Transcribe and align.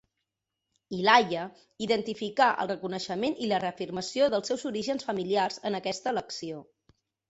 Ilaiah 0.99 1.43
identificà 1.89 2.49
el 2.65 2.73
reconeixement 2.73 3.39
i 3.45 3.53
la 3.55 3.63
reafirmació 3.67 4.33
dels 4.35 4.53
seus 4.53 4.67
orígens 4.75 5.11
familiars 5.13 5.65
en 5.73 5.83
aquesta 5.85 6.17
elecció. 6.19 6.69